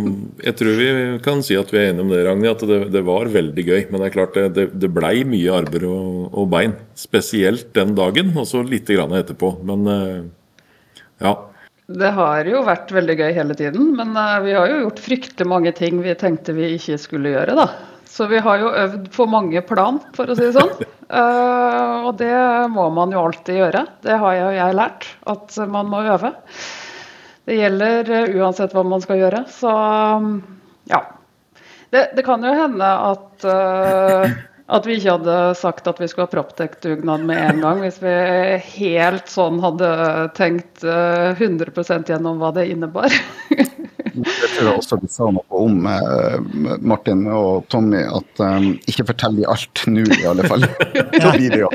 [0.48, 0.90] jeg tror vi
[1.24, 2.56] kan si at vi er enige om det, Ragnhild.
[2.56, 3.82] At det, det, var veldig gøy.
[3.92, 6.78] Men det er klart, det, det blei mye armer og, og, bein.
[6.98, 9.58] Spesielt den dagen, og så lite grann etterpå.
[9.68, 9.86] Men
[11.22, 11.38] ja.
[11.94, 15.50] Det har jo vært veldig gøy hele tiden, men uh, vi har jo gjort fryktelig
[15.50, 17.68] mange ting vi tenkte vi ikke skulle gjøre, da.
[18.10, 20.74] Så vi har jo øvd på mange plan, for å si det sånn.
[21.10, 22.34] Uh, og det
[22.74, 23.86] må man jo alltid gjøre.
[24.06, 26.34] Det har jo jeg lært, at man må øve.
[27.44, 29.44] Det gjelder uh, uansett hva man skal gjøre.
[29.54, 30.36] Så um,
[30.90, 31.04] ja.
[31.94, 33.46] Det, det, kan jo hende at
[34.72, 38.14] at vi ikke hadde sagt at vi skulle ha Proptec-dugnad med en gang, hvis vi
[38.78, 39.90] helt sånn hadde
[40.38, 43.12] tenkt 100 eh, gjennom hva det innebar.
[43.52, 46.38] det tror jeg også vi sa noe om, eh,
[46.80, 50.64] Martin og Tommy, at um, ikke fortell de alt nå, i alle fall.
[50.96, 51.72] Da blir det jo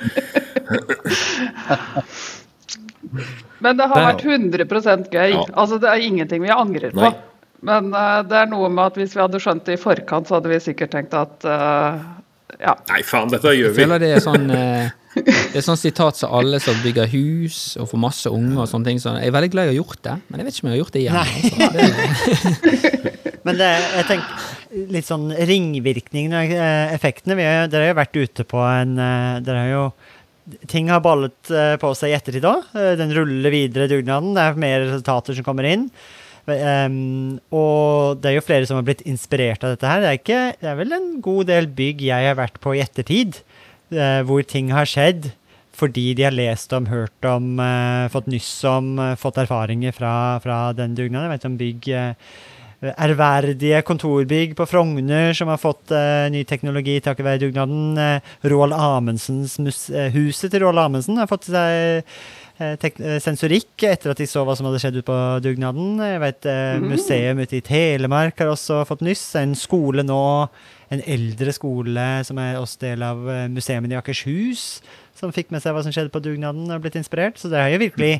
[3.64, 5.32] Men det har vært 100% gøy.
[5.52, 7.12] Altså, det er ingenting vi angrer på.
[7.68, 10.38] Men uh, det er noe med at hvis vi hadde skjønt det i forkant, så
[10.38, 11.98] hadde vi sikkert tenkt at uh,
[12.56, 12.74] ja.
[12.88, 13.82] Nei, faen, dette gjør vi.
[13.82, 17.76] Jeg føler det er sånn eh, Det er sånn sitat som alle som bygger hus
[17.80, 19.00] og får masse unger og sånne ting.
[19.02, 20.76] Så jeg er veldig glad jeg har gjort det, men jeg vet ikke om jeg
[20.76, 21.18] har gjort det igjen.
[21.22, 21.56] Altså.
[21.74, 27.98] Det, men det, jeg tenker litt sånn ringvirkningene, eh, effektene vi har, Dere har jo
[28.00, 29.88] vært ute på en eh, Dere har jo
[30.64, 32.70] Ting har ballet på seg i ettertid òg.
[32.96, 34.30] Den ruller videre, dugnaden.
[34.32, 35.82] Det er mer resultater som kommer inn.
[36.48, 40.00] Um, og det er jo flere som har blitt inspirert av dette her.
[40.00, 42.82] Det er, ikke, det er vel en god del bygg jeg har vært på i
[42.84, 43.40] ettertid,
[43.92, 45.32] uh, hvor ting har skjedd
[45.78, 50.12] fordi de har lest om, hørt om, uh, fått nyss om, uh, fått erfaringer fra,
[50.42, 51.28] fra den dugnaden.
[51.28, 51.90] Jeg vet om bygg
[52.78, 55.90] ærverdige kontorbygg på Frogner som har fått
[56.30, 57.98] ny teknologi takket være dugnaden.
[58.46, 59.56] Roald Amundsens
[60.14, 62.06] Huset til Roald Amundsen har fått seg
[62.58, 66.00] sensorikk etter at de så hva som hadde skjedd ute på dugnaden.
[66.02, 66.88] Jeg vet eh, mm.
[66.90, 69.24] Museum ute i Telemark har også fått nyss.
[69.38, 70.22] En skole nå,
[70.90, 74.66] en eldre skole som er også del av museet i Akershus,
[75.18, 77.38] som fikk med seg hva som skjedde på dugnaden, og blitt inspirert.
[77.38, 78.16] Så det er jo virkelig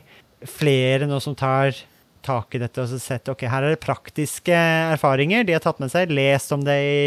[0.46, 1.74] flere nå som tar
[2.28, 5.92] tak i dette og sett ok, her er det praktiske erfaringer de har tatt med
[5.92, 6.12] seg.
[6.14, 7.00] Lest om det i,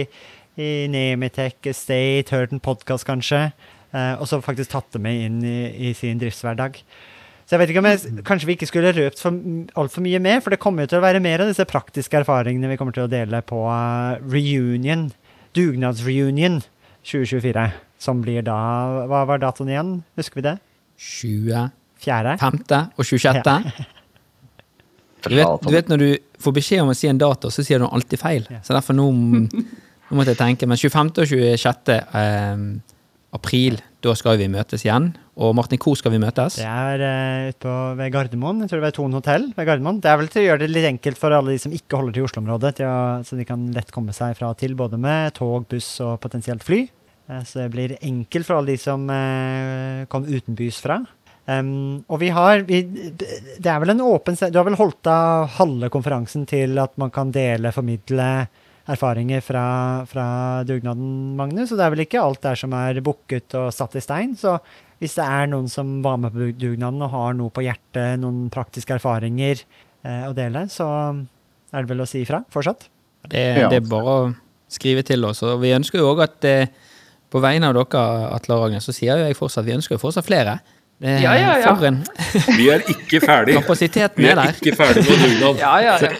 [0.60, 3.52] i Nemitech State, hørt en podkast kanskje.
[3.94, 6.82] eh, og så faktisk tatt det med inn i, i sin driftshverdag.
[7.51, 9.35] Så jeg vet ikke om jeg, Kanskje vi ikke skulle røpt for,
[9.75, 12.69] altfor mye mer, for det kommer jo til å være mer av disse praktiske erfaringene
[12.71, 15.09] vi kommer til å dele på uh, reunion,
[15.51, 16.61] dugnadsreunion
[17.03, 17.65] 2024.
[17.99, 18.55] Som blir da
[19.11, 19.91] Hva var datoen igjen?
[20.15, 20.55] Husker vi det?
[20.95, 21.75] 25.
[22.05, 22.37] Fjerde?
[22.95, 23.43] og 26.
[25.21, 26.07] Du vet, du vet når du
[26.41, 28.47] får beskjed om å si en dato, så sier du alltid feil.
[28.49, 28.63] Ja.
[28.65, 29.03] Så derfor nå,
[30.07, 30.65] nå måtte jeg tenke.
[30.65, 31.11] Men 25.
[31.21, 31.91] og 26.
[31.93, 32.63] Eh,
[33.37, 35.11] april, da skal vi møtes igjen.
[35.41, 36.57] Og Martin, hvor skal vi møtes?
[36.59, 38.63] Det er uh, ute ved Gardermoen.
[38.63, 40.01] Jeg tror det er Thon hotell ved Gardermoen.
[40.03, 42.17] Det er vel til å gjøre det litt enkelt for alle de som ikke holder
[42.17, 42.73] til Oslo-området,
[43.27, 46.65] så de kan lett komme seg fra og til, både med tog, buss og potensielt
[46.65, 46.83] fly.
[47.29, 51.01] Eh, Så det blir enkelt for alle de som uh, kom utenbys fra.
[51.49, 55.47] Um, og vi har vi, Det er vel en åpen Du har vel holdt av
[55.57, 58.27] halve konferansen til at man kan dele, formidle
[58.91, 59.63] erfaringer fra,
[60.10, 60.25] fra
[60.67, 61.71] dugnaden, Magnus.
[61.71, 64.36] Og det er vel ikke alt der som er booket og satt i stein.
[64.39, 64.58] Så
[65.01, 68.49] hvis det er noen som var med på dugnaden og har noe på hjertet, noen
[68.54, 69.63] praktiske erfaringer
[70.06, 70.88] eh, å dele, så
[71.71, 72.88] er det vel å si ifra fortsatt.
[73.32, 74.30] Det, det er bare å
[74.71, 75.41] skrive til oss.
[75.47, 76.69] Og vi ønsker jo òg at eh,
[77.32, 80.04] på vegne av dere, Atle og Ragnar, så sier jo jeg fortsatt vi ønsker jo
[80.04, 80.60] fortsatt flere.
[81.01, 81.71] Det, Ja, ja, ja.
[81.88, 82.04] En
[82.60, 83.56] Vi er ikke ferdig.
[83.62, 84.58] kapasiteten Vi er er der.
[84.60, 85.62] ikke ferdig med dugnad.
[85.63, 86.12] Ja, ja, ja.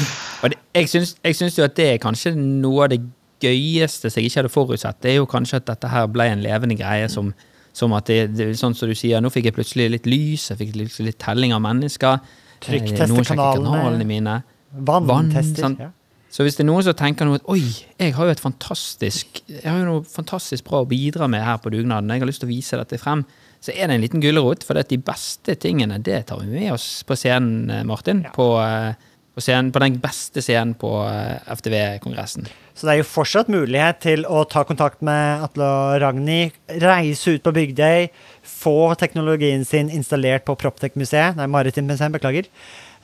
[0.40, 0.88] Og det, jeg,
[1.36, 3.00] syns, jo at det er kanskje noe av det
[3.40, 5.00] gøyeste som jeg ikke hadde forutsett.
[5.02, 7.32] Det er jo kanskje at dette her ble en levende greie som,
[7.76, 10.60] som at det, det, sånn som du sier, nå fikk jeg plutselig litt lys, jeg
[10.60, 12.20] fikk litt telling av mennesker.
[12.64, 14.42] Trykkteste Eh, kanalene mine.
[14.70, 15.64] Vanntester.
[15.64, 15.90] Vann, ja.
[16.30, 17.62] Så hvis det er noen som tenker noe at oi,
[17.98, 21.58] jeg har jo et fantastisk jeg har jo noe fantastisk bra å bidra med her
[21.58, 23.24] på dugnaden, jeg har lyst til å vise dette frem,
[23.58, 24.62] så er det en liten gulrot.
[24.64, 28.22] For de beste tingene, det tar vi med oss på scenen, Martin.
[28.22, 28.36] Martin.
[28.36, 28.94] På, eh,
[29.34, 32.48] på, scenen, på den beste scenen på eh, FTV-kongressen.
[32.74, 37.36] Så det er jo fortsatt mulighet til å ta kontakt med Atle og Ragnhild, reise
[37.36, 38.08] ut på Bygdøy,
[38.46, 42.48] få teknologien sin installert på Proptech-museet, nei, Maritimt museum, beklager.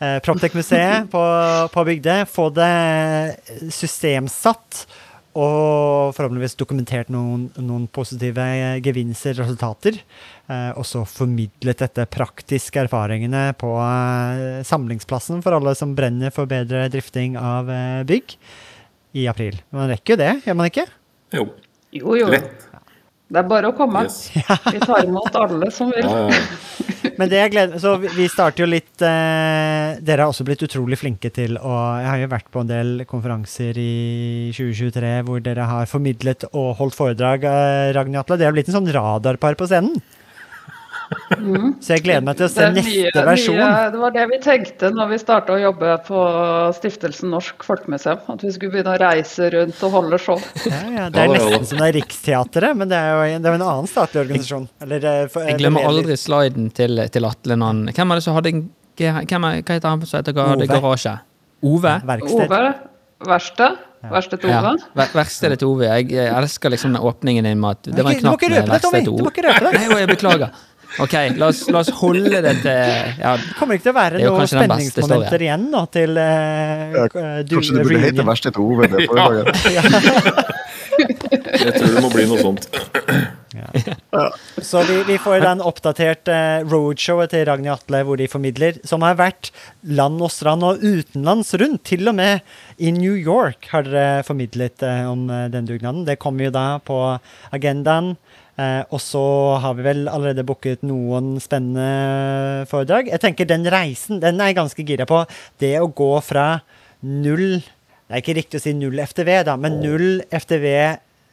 [0.00, 1.24] Eh, Proptech-museet på,
[1.72, 4.86] på Bygdøy, få det systemsatt
[5.36, 9.98] og forhåpentligvis dokumentert noen, noen positive eh, gevinster, resultater.
[10.48, 16.48] Eh, og så formidlet dette praktiske erfaringene på eh, samlingsplassen for alle som brenner for
[16.50, 18.36] bedre drifting av eh, bygg
[19.16, 19.60] i april.
[19.76, 20.88] Man rekker jo det, gjør man ikke?
[21.36, 21.48] Jo.
[21.96, 22.32] Jo, jo.
[22.32, 22.66] Lett.
[23.26, 24.04] Det er bare å komme.
[24.06, 24.30] Yes.
[24.74, 26.06] Vi tar imot alle som vil.
[26.06, 26.40] Ja, ja.
[27.18, 30.60] Men det jeg gleder Så vi- vi starter jo litt eh, Dere har også blitt
[30.66, 35.40] utrolig flinke til å Jeg har jo vært på en del konferanser i 2023 hvor
[35.40, 38.36] dere har formidlet og holdt foredrag, eh, Ragnhild Atle.
[38.42, 39.96] Det har blitt en sånn radarpar på scenen.
[41.80, 43.56] Så jeg gleder meg til å se neste mye- versjon.
[43.60, 46.22] mye- det var det vi tenkte når vi starta å jobbe på
[46.78, 48.18] Stiftelsen Norsk Folkemuseum.
[48.32, 50.40] At vi skulle begynne å reise rundt og holde show.
[50.66, 53.58] Ja, ja, det er nesten som det er Riksteatret, men det er jo det er
[53.60, 54.68] en annen statlig organisasjon.
[54.82, 57.86] Eller, eh, for- Jeg glemmer aldri sliden til, til Atle Nann.
[57.92, 60.66] Hvem er det som hadde en hvem er, Hva heter han som heter Ove.
[60.66, 61.18] garasje?
[61.62, 62.00] Ove?
[62.06, 62.50] Verksted.
[62.50, 62.74] Ove,
[63.26, 63.76] verksted.
[64.06, 64.72] Verkstedet til Ove.
[64.94, 65.82] Ja, Verkstedet til Ove.
[65.88, 68.92] Jeg, jeg elsker liksom den åpningen din med at det var en knapp med verkstedet
[68.92, 69.32] til Du må Ove.
[69.32, 69.88] ikke røpe det!
[69.88, 70.50] Nei, jeg beklager.
[71.02, 74.20] Ok, la oss, la oss holde det til ja, Det kommer ikke til å være
[74.22, 78.62] noen spenningsmomenter igjen da, til uh, Ja, eh, du- Kanskje det burde hete verste til
[78.64, 78.88] Ove.
[78.92, 79.46] Det foredraget.
[80.96, 82.66] Jeg tror det må bli noe sånt.
[84.64, 89.04] Så vi, vi får den oppdaterte eh, roadshowet til Ragnhild Atle, hvor de formidler, som
[89.04, 89.50] har vært
[89.84, 91.82] land og strand og utenlands rundt.
[91.88, 92.40] Til og med
[92.80, 96.06] i New York har dere formidlet om den dugnaden.
[96.08, 97.00] Det kommer jo da på
[97.56, 98.14] agendaen.
[98.56, 99.22] Eh, og så
[99.60, 103.10] har vi vel allerede booket noen spennende foredrag.
[103.12, 105.22] Jeg tenker den reisen, den er jeg ganske gira på.
[105.60, 106.62] Det å gå fra
[107.04, 107.60] null
[108.06, 110.66] Det er ikke riktig å si null FTV, da, men null FTV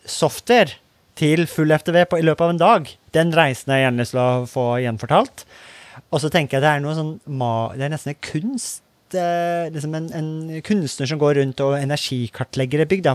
[0.10, 0.80] software
[1.14, 2.90] til full FTV på, i løpet av en dag.
[3.14, 5.44] Den reisen har jeg gjerne lyst til å få gjenfortalt.
[6.10, 7.12] Og så tenker jeg det er noe sånn
[7.78, 8.82] Det er nesten en kunst
[9.14, 13.10] eh, liksom en, en kunstner som går rundt og energikartlegger et bygg.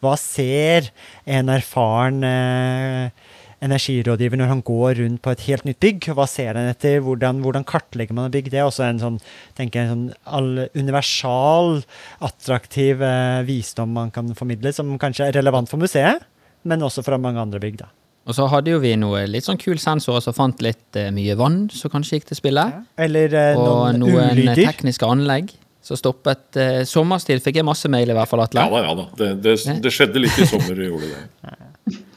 [0.00, 0.90] Hva ser
[1.28, 3.25] en erfaren eh,
[3.64, 6.08] energirådgiver når han går rundt på et helt nytt bygg?
[6.16, 6.98] Hva ser han etter?
[7.04, 8.50] Hvordan, hvordan kartlegger man et bygg?
[8.52, 9.18] Det er også en sånn,
[9.58, 11.80] tenker jeg, en sånn all, universal,
[12.26, 16.24] attraktiv eh, visdom man kan formidle, som kanskje er relevant for museet,
[16.66, 17.78] men også fra mange andre bygg.
[17.84, 17.90] da.
[18.26, 21.36] Og så hadde jo vi noe litt sånn kul sensorer som fant litt eh, mye
[21.38, 22.64] vann som kanskje gikk til spille.
[22.98, 24.64] Eller eh, Og noen noen ulyder.
[24.66, 25.52] tekniske anlegg
[25.86, 28.64] som stoppet eh, Sommerstid fikk jeg masse mail i hvert fall, Atle.
[28.64, 29.04] Ja da, ja da.
[29.20, 31.54] Det, det, det skjedde litt i sommer, gjorde det.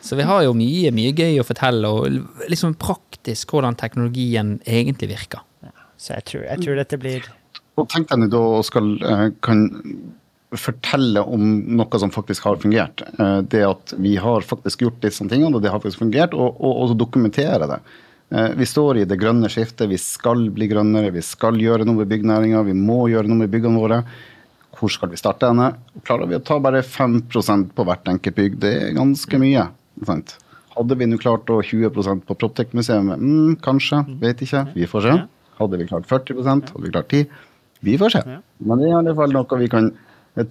[0.01, 5.12] Så vi har jo mye, mye gøy å fortelle, og liksom praktisk hvordan teknologien egentlig
[5.12, 5.43] virker.
[5.99, 7.25] Så jeg tror, jeg tror dette blir
[7.79, 9.65] Og tenk deg da, skal, eh, kan
[10.57, 11.43] fortelle om
[11.77, 13.03] noe som faktisk har fungert.
[13.19, 16.59] Eh, det at vi har faktisk gjort disse tingene, og det har faktisk fungert, og,
[16.59, 17.79] og, og dokumentere det.
[18.31, 22.01] Eh, vi står i det grønne skiftet, vi skal bli grønnere, vi skal gjøre noe
[22.01, 24.03] med byggnæringa, vi må gjøre noe med byggene våre.
[24.79, 25.73] Hvor skal vi starte henne?
[26.07, 28.59] Klarer vi å ta bare 5% på hvert enkelt bygg?
[28.62, 29.65] Det er ganske mye.
[30.07, 30.38] Sant?
[30.75, 33.15] Hadde vi nå klart å 20 på Proptech-museet?
[33.19, 34.67] Mm, kanskje, vet ikke.
[34.75, 35.15] Vi får se.
[35.59, 37.25] Hadde vi klart 40% Hadde vi klart 10
[37.83, 38.21] Vi får se.
[38.63, 39.89] Men det er i alle fall noe vi kan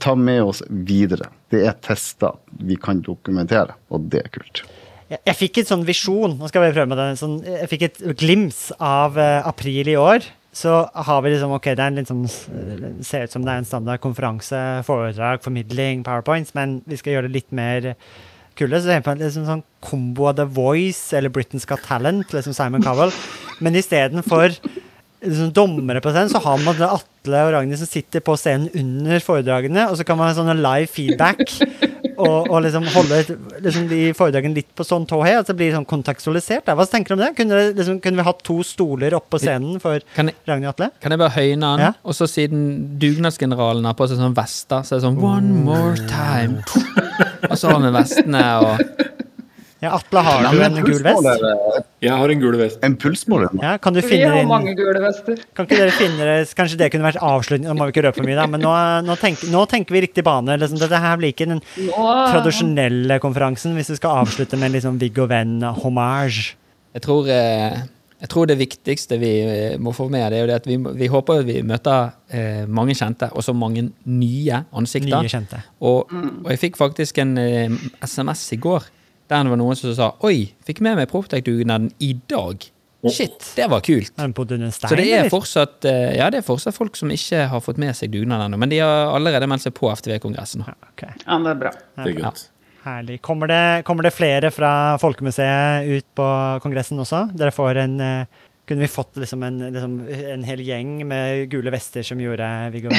[0.00, 1.30] ta med oss videre.
[1.48, 4.64] Det er tester vi kan dokumentere, og det er kult.
[5.08, 8.02] Jeg, fikk et sånn visjon, nå skal vi prøve med det, sånn, jeg fikk et
[8.20, 10.26] glims av uh, april i år.
[10.52, 12.26] Så har vi liksom, ok, det er en litt sånn,
[13.04, 17.30] ser ut som det er en standard konferanse, foredrag, formidling, powerpoints, men vi skal gjøre
[17.30, 17.94] det litt mer
[18.58, 18.82] kulde.
[18.82, 22.84] Så det er liksom sånn kombo av The Voice eller Britain's Got Talent, liksom Simon
[22.84, 23.14] Cowell.
[23.64, 24.54] Men istedenfor
[25.24, 29.22] liksom, dommere på scenen, så har man Atle og Ragnhild som sitter på scenen under
[29.24, 31.42] foredragene, og så kan man ha sånne live feedback
[32.18, 33.20] og, og liksom holde
[33.64, 36.70] liksom, de foredragene litt på sånn tå at det blir sånn kontekstualisert.
[36.70, 37.32] Hva tenker du om det?
[37.38, 40.90] Kunne, liksom, kunne vi hatt to stoler oppå scenen for kan jeg, Ragnhild Atle?
[41.02, 41.86] Kan jeg bare høyne den?
[41.88, 41.92] Ja?
[42.02, 42.68] Og så siden
[43.02, 46.62] dugnadsgeneralen har på seg sånn vester, så er det sånn One more time.
[47.46, 48.85] Og så har vi vestene og
[49.79, 51.42] ja, Atle, har du en gul vest?
[52.03, 52.81] Jeg har en gul vest.
[52.83, 53.53] En pulsmåler?
[53.62, 55.38] Ja, kan du finne Vi har mange gule vester.
[55.55, 58.27] Kan ikke dere finne Kanskje det kunne vært avslutning, nå må vi ikke røpe for
[58.27, 58.72] mye, da, men nå,
[59.07, 60.57] nå, tenker, nå tenker vi riktig bane.
[60.59, 61.62] Liksom, dette her blir ikke den
[61.94, 66.57] tradisjonelle konferansen, hvis vi skal avslutte med en liksom Viggo Venn-hommage.
[66.98, 67.79] Jeg tror eh,
[68.18, 70.76] jeg tror det viktigste vi eh, må få med, det er jo det at vi,
[70.98, 75.20] vi håper vi møter eh, mange kjente, og så mange nye ansikter.
[75.22, 75.61] Nye kjente.
[75.81, 78.88] Og, og jeg fikk faktisk en eh, SMS i går
[79.28, 82.70] der det var noen som sa 'oi, fikk med meg Proptech-dugnaden i dag'.
[83.12, 84.11] Shit, det var kult.
[84.11, 84.33] Stein,
[84.74, 87.94] så det er, fortsatt, eh, ja, det er fortsatt folk som ikke har fått med
[87.94, 88.59] seg dugnaden ennå.
[88.59, 90.64] Men de har allerede meldt seg på FTV-kongressen.
[90.66, 91.12] Ja, okay.
[91.22, 91.70] ja, det er bra.
[91.94, 92.48] Det er godt.
[92.88, 93.20] Herlig.
[93.24, 94.72] Kommer det, kommer det, flere fra
[95.03, 96.29] Folkemuseet ut på
[96.64, 97.27] kongressen også?
[97.37, 101.72] Dere får en eh, Kunne vi fått liksom en, liksom en, hel gjeng med gule
[101.72, 102.92] vester som gjorde Viggo?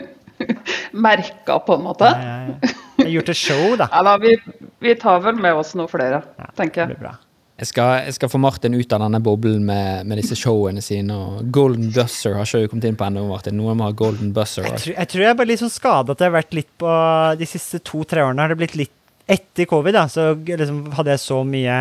[1.06, 2.10] Merka, på en måte?
[2.12, 3.08] Ja, ja, ja.
[3.16, 3.86] Gjort et show, da.
[3.92, 4.34] Ja, da vi,
[4.82, 6.22] vi, tar vel med oss noen flere,
[6.58, 6.92] tenker jeg.
[6.92, 7.14] Det blir bra.
[7.56, 11.14] Jeg skal, jeg skal, få Martin ut av denne boblen med, med, disse showene sine.
[11.16, 13.56] og Golden Buzzer har ikke kommet inn på ennå, Martin.
[13.56, 14.66] Noen må ha Golden Buzzer.
[14.68, 16.68] Jeg tror, jeg tror jeg er bare litt sånn skada at det har vært litt
[16.76, 16.92] på
[17.40, 18.44] de siste to-tre årene.
[18.44, 18.92] har det blitt litt
[19.26, 21.76] etter covid da, så liksom hadde jeg så mye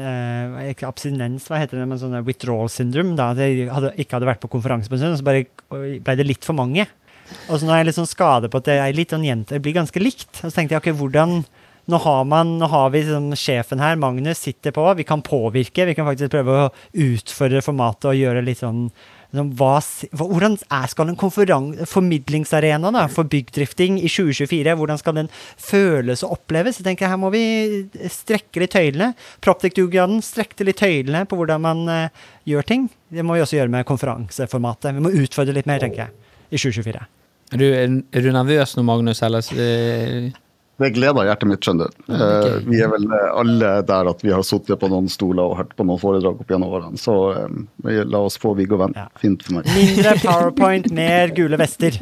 [0.00, 3.16] eh, Ikke abstinens, hva heter det, men sånn withdrawal syndrome.
[3.18, 5.98] da, At jeg hadde, ikke hadde vært på konferanse på en stund, og så bare
[6.06, 6.86] ble det litt for mange.
[7.50, 9.58] Og så nå er jeg litt sånn skade på at jeg er litt sånn jente,
[9.58, 10.30] jeg blir ganske likt.
[10.38, 11.40] Og så tenkte jeg ok, hvordan
[11.90, 14.86] nå har, man, nå har vi sånn, sjefen her, Magnus, sitter på.
[14.96, 15.84] Vi kan påvirke.
[15.84, 16.70] Vi kan faktisk prøve å
[17.04, 18.86] utfordre formatet og gjøre litt sånn,
[19.34, 19.74] sånn hva,
[20.16, 25.28] Hvordan er, skal en formidlingsarena da, for byggdrifting i 2024 hvordan skal den
[25.60, 26.78] føles og oppleves?
[26.80, 27.44] Jeg tenker Her må vi
[28.12, 29.12] strekke litt tøylene.
[29.44, 32.88] Proptic-dugnaden strekte litt tøylene på hvordan man uh, gjør ting.
[33.12, 34.96] Det må vi også gjøre med konferanseformatet.
[34.96, 37.04] Vi må utfordre litt mer, tenker jeg, i 2024.
[37.52, 39.20] Er du, er du nervøs nå, Magnus?
[39.22, 39.44] Eller?
[40.82, 42.00] Det gleder hjertet mitt, skjønner du.
[42.08, 42.18] Okay.
[42.18, 45.74] Uh, vi er vel alle der at vi har sittet på noen stoler og hørt
[45.78, 46.98] på noen foredrag opp gjennom årene.
[46.98, 47.14] Så
[47.46, 48.96] um, la oss få Viggo Venn.
[48.98, 49.06] Ja.
[49.22, 49.70] Fint for meg.
[49.76, 52.00] Mindre powerpoint, mer gule vester.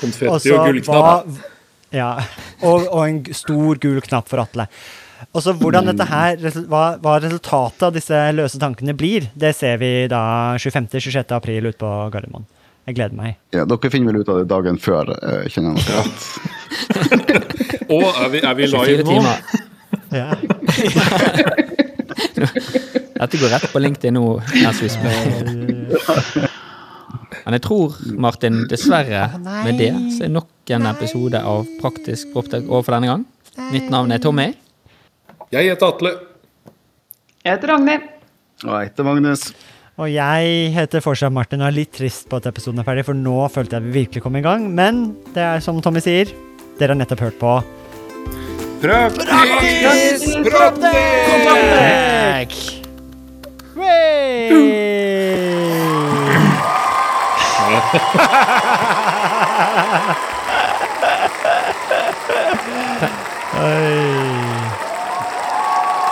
[0.00, 1.40] Konfetti Også, og gullknapp.
[1.90, 2.12] Ja,
[2.62, 4.68] og, og, en stor gul knapp for Atle.
[5.34, 6.38] Og så Hvordan dette her,
[6.70, 10.22] hva, hva, resultatet av disse løse tankene blir, det ser vi da
[10.56, 11.34] 25.-26.
[11.36, 12.46] april ute på Gardermoen.
[12.88, 13.36] Jeg gleder meg.
[13.54, 16.49] Ja, Dere finner vel ut av det dagen før, eh, kjenner jeg nok rett.
[17.94, 19.18] Og er vi, er vi live nå?
[20.10, 20.32] Ja.
[23.20, 24.24] Dette går rett på LinkedIn nå.
[27.44, 32.66] Men jeg tror, Martin, dessverre med det så er nok en episode av Praktisk Proptek
[32.66, 33.22] over for denne gang.
[33.70, 34.48] Mitt navn er Tommy.
[35.54, 36.12] Jeg heter Atle.
[37.44, 38.04] Jeg heter Ragnhild.
[38.66, 39.42] Og jeg heter Magnus.
[40.00, 43.16] Og jeg heter fortsatt Martin og er litt trist på at episoden er ferdig, for
[43.16, 44.66] nå følte jeg vi virkelig kom i gang.
[44.72, 46.30] Men det er som Tommy sier,
[46.80, 47.52] dere har nettopp hørt på
[48.80, 51.30] Praktisk Proptek!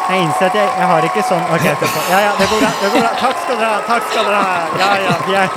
[0.09, 2.71] Jeg innser at jeg, jeg har ikke sånn OK, ja, ja, det går bra.
[2.81, 3.11] det går bra.
[3.21, 3.81] Takk skal dere ha.
[3.89, 4.55] Takk skal dere ha.
[4.81, 5.49] Ja, ja, jeg,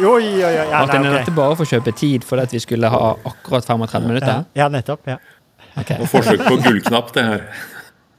[0.00, 2.60] jo, jo, jo, ja, Martin, er dette bare for å kjøpe tid fordi at vi
[2.62, 4.44] skulle ha akkurat 35 minutter?
[4.58, 5.06] Ja, nettopp.
[5.10, 5.18] ja.
[5.74, 5.98] Okay.
[5.98, 7.46] Og forsøk på gullknapp, det her.